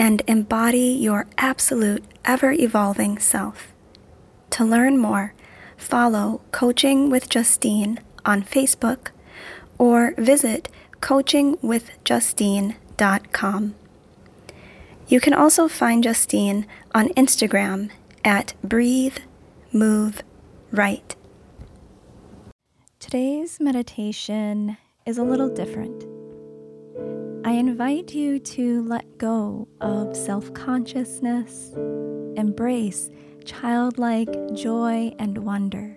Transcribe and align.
and 0.00 0.22
embody 0.26 0.96
your 0.98 1.26
absolute, 1.36 2.02
ever 2.24 2.52
evolving 2.52 3.18
self. 3.18 3.74
To 4.48 4.64
learn 4.64 4.96
more, 4.96 5.34
follow 5.76 6.40
Coaching 6.52 7.10
with 7.10 7.28
Justine 7.28 8.00
on 8.24 8.42
Facebook 8.42 9.08
or 9.76 10.14
visit 10.16 10.70
coachingwithjustine.com. 11.02 13.74
You 15.06 15.20
can 15.20 15.34
also 15.34 15.68
find 15.68 16.02
Justine 16.02 16.66
on 16.94 17.10
Instagram 17.10 17.90
at 18.24 18.54
Breathe, 18.64 19.18
Move, 19.70 20.22
Write. 20.70 21.14
Today's 22.98 23.60
meditation 23.60 24.78
is 25.04 25.18
a 25.18 25.22
little 25.22 25.54
different. 25.54 26.09
I 27.42 27.52
invite 27.52 28.12
you 28.12 28.38
to 28.38 28.82
let 28.82 29.16
go 29.16 29.66
of 29.80 30.14
self 30.14 30.52
consciousness, 30.52 31.72
embrace 32.36 33.08
childlike 33.46 34.28
joy 34.52 35.14
and 35.18 35.38
wonder, 35.38 35.96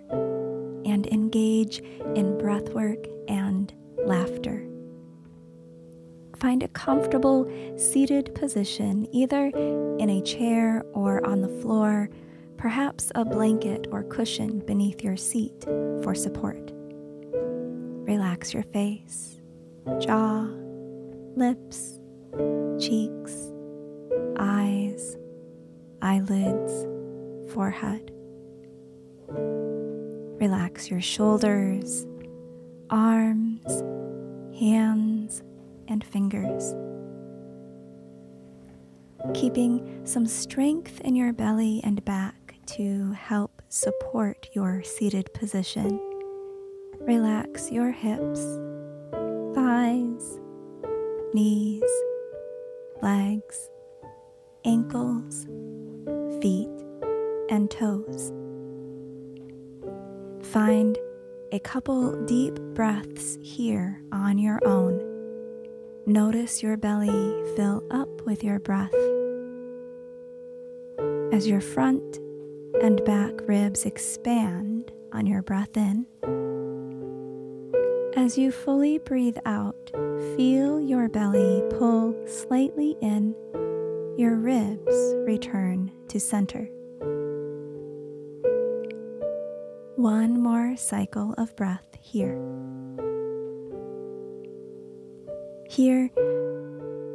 and 0.86 1.06
engage 1.08 1.80
in 2.16 2.38
breathwork 2.38 3.06
and 3.28 3.73
laughter. 4.06 4.66
Find 6.38 6.64
a 6.64 6.70
comfortable 6.70 7.52
seated 7.78 8.34
position, 8.36 9.06
either 9.12 9.48
in 10.00 10.09
a 10.09 10.22
chair 10.22 10.86
or 10.94 11.25
on 11.25 11.42
the 11.42 11.62
floor, 11.62 12.09
perhaps 12.56 13.12
a 13.16 13.25
blanket 13.25 13.88
or 13.92 14.03
cushion 14.03 14.59
beneath 14.59 15.03
your 15.03 15.18
seat 15.18 15.66
for 16.03 16.16
support. 16.16 16.72
Relax 18.06 18.53
your 18.53 18.64
face, 18.64 19.42
jaw, 20.00 20.48
lips, 21.36 22.00
cheeks, 22.80 23.52
eyes, 24.38 25.17
eyelids, 26.02 26.86
forehead. 27.53 28.12
Relax 30.40 30.90
your 30.92 31.02
shoulders, 31.02 32.06
arms, 32.90 33.66
hands, 34.59 35.42
and 35.88 36.03
fingers. 36.03 36.75
Keeping 39.34 40.02
some 40.06 40.25
strength 40.25 41.02
in 41.02 41.16
your 41.16 41.34
belly 41.34 41.81
and 41.84 42.03
back 42.06 42.56
to 42.66 43.12
help 43.14 43.62
support 43.70 44.50
your 44.53 44.84
seated 44.84 45.34
position. 45.34 46.00
Relax 47.00 47.72
your 47.72 47.92
hips, 47.92 48.42
thighs, 49.56 50.40
knees, 51.34 51.84
legs, 53.02 53.70
ankles, 54.66 55.45
feet, 56.42 56.70
and 57.50 57.70
toes. 57.72 58.31
Find 60.44 60.98
a 61.52 61.59
couple 61.59 62.24
deep 62.25 62.59
breaths 62.74 63.38
here 63.41 64.02
on 64.12 64.38
your 64.38 64.59
own. 64.66 65.02
Notice 66.06 66.62
your 66.62 66.78
belly 66.78 67.44
fill 67.56 67.84
up 67.90 68.09
with 68.25 68.44
your 68.44 68.59
breath. 68.59 68.94
As 71.31 71.47
your 71.47 71.62
front 71.62 72.18
and 72.81 73.03
back 73.06 73.34
ribs 73.47 73.85
expand 73.85 74.91
on 75.12 75.25
your 75.25 75.41
breath 75.41 75.78
in, 75.78 76.06
as 78.16 78.38
you 78.38 78.51
fully 78.51 78.97
breathe 79.00 79.38
out, 79.46 79.91
feel 80.35 80.79
your 80.79 81.09
belly 81.09 81.63
pull 81.78 82.16
slightly 82.28 82.96
in, 83.01 83.35
your 84.18 84.35
ribs 84.35 84.96
return 85.25 85.91
to 86.07 86.19
center. 86.19 86.69
One 89.96 90.40
more 90.40 90.75
cycle 90.78 91.34
of 91.38 91.56
breath 91.56 91.88
here. 92.00 92.40
Here, 95.69 96.12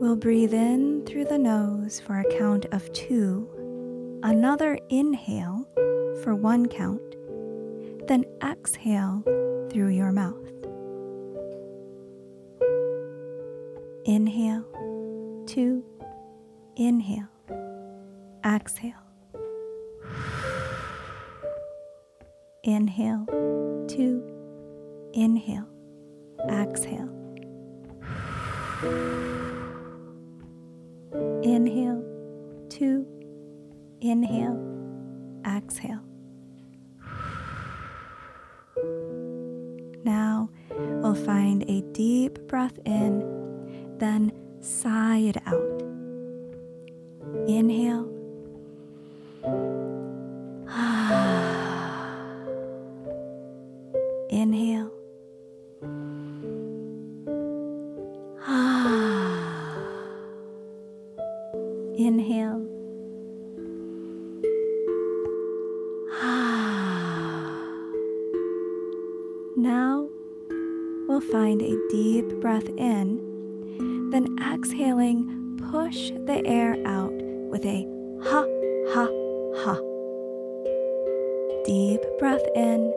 we'll 0.01 0.17
breathe 0.17 0.55
in 0.55 1.05
through 1.07 1.27
the 1.27 1.39
nose 1.39 2.01
for 2.01 2.19
a 2.19 2.39
count 2.39 2.67
of 2.73 2.93
two, 2.93 3.49
another 4.23 4.79
inhale 4.89 5.65
for 6.23 6.35
one 6.35 6.67
count, 6.67 7.17
then 8.09 8.25
exhale 8.43 9.23
through 9.71 9.91
your 9.91 10.11
mouth. 10.11 10.58
Inhale, 14.09 14.65
two, 15.47 15.85
inhale, 16.77 17.29
exhale. 18.43 18.95
Inhale, 22.65 23.27
two, 23.87 24.23
inhale, 25.13 25.69
exhale. 26.49 27.11
Inhale, 31.43 32.03
two, 32.71 33.07
inhale, 34.01 34.59
exhale. 35.47 36.01
Now 40.03 40.49
we'll 40.71 41.15
find 41.15 41.63
a 41.69 41.83
deep 41.93 42.39
breath 42.49 42.79
in 42.87 43.48
then 43.99 44.33
sigh 44.61 45.19
it 45.19 45.37
out. 45.47 45.83
Inhale. 47.47 48.09
Inhale. 54.31 54.91
Inhale. 61.99 62.65
Now 69.57 70.09
we'll 71.09 71.21
find 71.21 71.63
a 71.63 71.77
deep 71.91 72.29
breath 72.41 72.69
in 72.77 73.28
then 74.11 74.37
exhaling, 74.53 75.61
push 75.71 76.11
the 76.27 76.43
air 76.47 76.77
out 76.87 77.13
with 77.51 77.65
a 77.65 77.87
ha, 78.23 78.45
ha, 78.93 79.07
ha. 79.63 79.79
Deep 81.65 82.01
breath 82.19 82.47
in. 82.55 82.93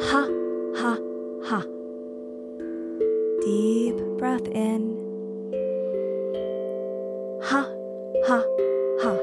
Ha, 0.00 0.26
ha, 0.76 0.98
ha. 1.44 1.62
Deep 3.42 3.96
breath 4.18 4.48
in. 4.48 4.96
Ha, 7.42 7.66
ha, 8.26 8.42
ha. 9.02 9.18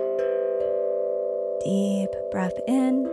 Deep 1.64 2.10
breath 2.32 2.60
in. 2.68 3.06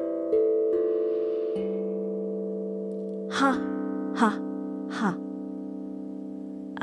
Ha, 3.31 3.59
ha, 4.17 4.39
ha. 4.91 5.34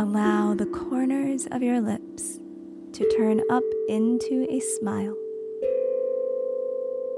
Allow 0.01 0.55
the 0.55 0.65
corners 0.65 1.47
of 1.51 1.61
your 1.61 1.79
lips 1.79 2.39
to 2.93 3.07
turn 3.15 3.39
up 3.51 3.61
into 3.87 4.47
a 4.49 4.59
smile. 4.59 5.15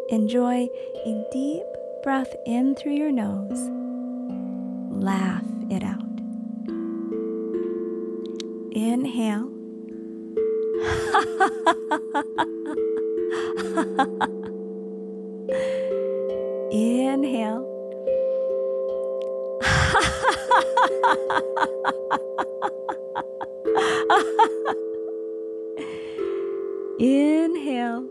Enjoy 0.09 0.67
a 1.05 1.25
deep 1.31 1.63
breath 2.03 2.35
in 2.45 2.75
through 2.75 2.95
your 2.95 3.13
nose. 3.13 3.69
Laugh 4.91 5.45
it 5.69 5.81
out. 5.81 6.03
Inhale. 8.75 9.49
Inhale. 16.73 17.72
Inhale. 26.99 28.07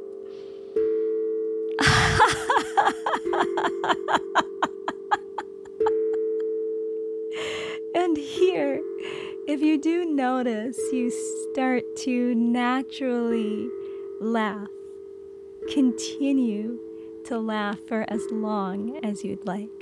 and 7.97 8.17
here, 8.17 8.81
if 9.49 9.61
you 9.61 9.77
do 9.79 10.05
notice, 10.05 10.79
you 10.93 11.11
start 11.51 11.83
to 11.97 12.33
naturally 12.37 13.69
laugh. 14.21 14.69
Continue 15.73 16.79
to 17.25 17.39
laugh 17.39 17.81
for 17.89 18.05
as 18.09 18.23
long 18.31 19.05
as 19.05 19.25
you'd 19.25 19.45
like. 19.47 19.82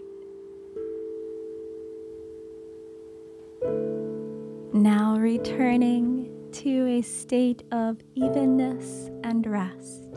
Now 4.80 5.18
returning 5.18 6.30
to 6.52 6.86
a 6.86 7.02
state 7.02 7.64
of 7.70 7.98
evenness 8.14 9.10
and 9.22 9.46
rest. 9.46 10.08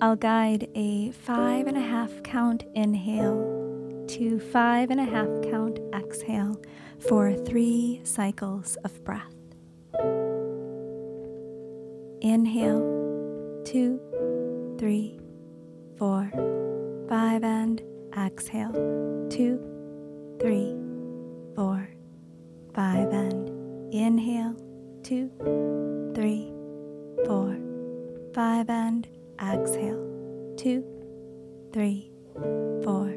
I'll 0.00 0.14
guide 0.14 0.68
a 0.76 1.10
five 1.10 1.66
and 1.66 1.76
a 1.76 1.80
half 1.80 2.22
count 2.22 2.62
inhale 2.76 4.04
to 4.06 4.38
five 4.38 4.92
and 4.92 5.00
a 5.00 5.04
half 5.04 5.26
count 5.50 5.80
exhale 5.92 6.62
for 7.00 7.34
three 7.34 8.00
cycles 8.04 8.76
of 8.84 9.04
breath. 9.04 9.34
Inhale, 12.20 13.62
two, 13.64 14.00
three, 14.78 15.18
four, 15.98 16.30
five, 17.08 17.42
and 17.42 17.82
exhale, 18.16 18.70
two, 19.28 19.58
three, 20.40 20.76
four, 21.56 21.88
five, 22.72 23.12
and 23.12 23.39
inhale, 24.20 24.54
two, 25.02 25.30
three, 26.14 26.52
four, 27.24 27.56
five, 28.34 28.68
and 28.68 29.08
exhale, 29.42 30.54
two, 30.58 30.84
three, 31.72 32.12
four, 32.84 33.14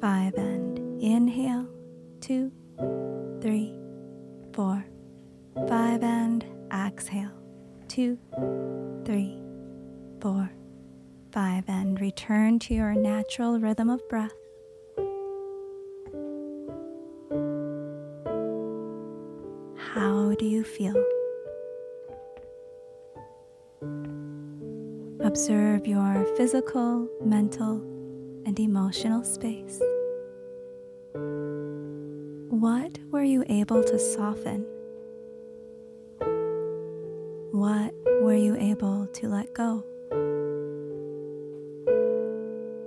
five, 0.00 0.34
and 0.34 0.80
inhale, 1.00 1.68
two, 2.20 2.50
three, 3.40 3.72
four, 4.52 4.84
five, 5.68 6.02
and 6.02 6.44
exhale, 6.74 7.30
two, 7.86 8.18
three, 9.04 9.40
four, 10.20 10.50
five, 11.30 11.62
and 11.68 12.00
return 12.00 12.58
to 12.58 12.74
your 12.74 12.94
natural 12.94 13.60
rhythm 13.60 13.88
of 13.88 14.00
breath. 14.08 14.32
How 19.96 20.34
do 20.34 20.44
you 20.44 20.62
feel? 20.62 20.94
Observe 25.20 25.86
your 25.86 26.26
physical, 26.36 27.08
mental, 27.24 27.76
and 28.44 28.60
emotional 28.60 29.24
space. 29.24 29.80
What 32.50 32.98
were 33.10 33.22
you 33.22 33.42
able 33.48 33.82
to 33.84 33.98
soften? 33.98 34.66
What 37.52 37.94
were 38.20 38.36
you 38.36 38.54
able 38.56 39.06
to 39.14 39.28
let 39.28 39.54
go? 39.54 39.82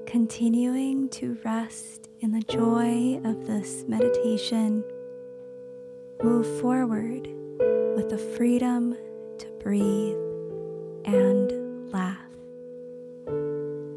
Continuing 0.05 1.09
to 1.09 1.39
rest 1.43 2.07
in 2.19 2.33
the 2.33 2.41
joy 2.41 3.19
of 3.27 3.47
this 3.47 3.83
meditation, 3.87 4.83
move 6.23 6.45
forward 6.59 7.27
with 7.95 8.09
the 8.09 8.17
freedom 8.17 8.93
to 9.37 9.47
breathe 9.61 10.17
and 11.05 11.91
laugh. 11.91 12.17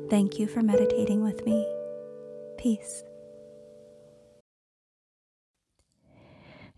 Thank 0.09 0.39
you 0.39 0.47
for 0.47 0.63
meditating 0.63 1.23
with 1.23 1.45
me. 1.45 1.67
Peace. 2.59 3.03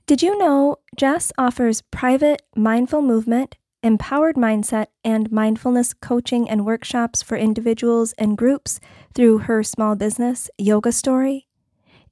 Did 0.06 0.23
you 0.23 0.38
know 0.38 0.76
Jess 0.96 1.32
offers 1.38 1.82
private 1.91 2.43
mindful 2.55 3.02
movement, 3.02 3.56
empowered 3.82 4.37
mindset, 4.37 4.87
and 5.02 5.32
mindfulness 5.32 5.94
coaching 5.94 6.49
and 6.49 6.64
workshops 6.64 7.23
for 7.23 7.37
individuals 7.37 8.12
and 8.19 8.37
groups 8.37 8.81
through 9.14 9.38
her 9.38 9.62
small 9.62 9.96
business, 9.96 10.50
Yoga 10.58 10.93
Story? 10.93 11.49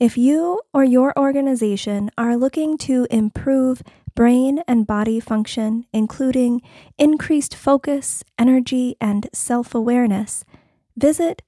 If 0.03 0.19
you 0.19 0.61
or 0.75 0.83
your 0.83 1.17
organization 1.17 2.11
are 2.19 2.37
looking 2.37 2.77
to 2.79 3.07
improve 3.09 3.85
brain 4.17 4.65
and 4.67 4.85
body 4.85 5.21
function, 5.21 5.87
including 5.93 6.61
increased 6.99 7.55
focus, 7.55 8.25
energy, 8.37 8.97
and 9.01 9.29
self 9.33 9.77
awareness, 9.77 10.45
visit 10.97 11.43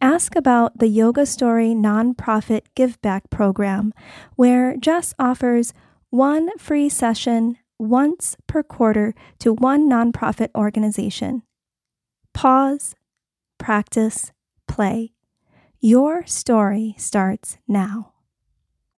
Ask 0.01 0.37
about 0.37 0.79
the 0.79 0.89
Yoga 0.89 1.25
Story 1.25 1.69
nonprofit 1.69 2.63
give 2.75 3.01
back 3.01 3.31
program 3.31 3.95
where 4.35 4.77
Jess 4.77 5.15
offers 5.19 5.73
one 6.11 6.51
free 6.59 6.89
session 6.89 7.57
once 7.79 8.37
per 8.47 8.63
quarter 8.63 9.15
to 9.39 9.55
one 9.55 9.89
nonprofit 9.89 10.49
organization. 10.55 11.43
Pause, 12.35 12.95
practice, 13.59 14.33
play. 14.69 15.13
Your 15.81 16.27
story 16.27 16.95
starts 16.99 17.59
now. 17.67 18.13